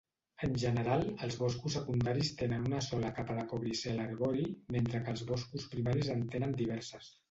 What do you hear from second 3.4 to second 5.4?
de cobricel arbori, mentre que els